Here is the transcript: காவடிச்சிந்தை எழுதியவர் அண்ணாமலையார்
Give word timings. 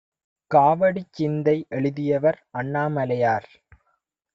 காவடிச்சிந்தை 0.51 1.55
எழுதியவர் 1.69 2.41
அண்ணாமலையார் 2.53 3.49